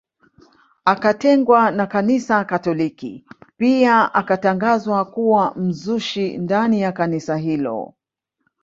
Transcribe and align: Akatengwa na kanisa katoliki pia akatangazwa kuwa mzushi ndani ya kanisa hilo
Akatengwa 0.85 1.71
na 1.71 1.87
kanisa 1.87 2.45
katoliki 2.45 3.25
pia 3.57 4.13
akatangazwa 4.13 5.05
kuwa 5.05 5.53
mzushi 5.55 6.37
ndani 6.37 6.81
ya 6.81 6.91
kanisa 6.91 7.37
hilo 7.37 7.93